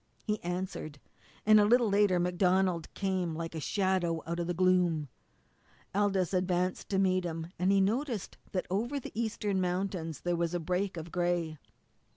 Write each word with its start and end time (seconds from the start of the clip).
He 0.25 0.41
answered, 0.43 0.99
and 1.45 1.59
a 1.59 1.65
little 1.65 1.87
later 1.87 2.17
MacDonald 2.19 2.91
came 2.95 3.35
like 3.35 3.53
a 3.53 3.59
shadow 3.59 4.23
out 4.25 4.39
of 4.39 4.47
the 4.47 4.53
gloom. 4.55 5.09
Aldous 5.93 6.33
advanced 6.33 6.89
to 6.89 6.97
meet 6.97 7.23
him, 7.23 7.51
and 7.59 7.71
he 7.71 7.81
noticed 7.81 8.35
that 8.51 8.65
over 8.71 8.99
the 8.99 9.11
eastern 9.13 9.61
mountains 9.61 10.21
there 10.21 10.35
was 10.35 10.55
a 10.55 10.59
break 10.59 10.97
of 10.97 11.11
gray. 11.11 11.59